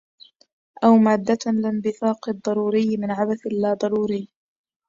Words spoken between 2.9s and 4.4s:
من عبث اللا ضروريّ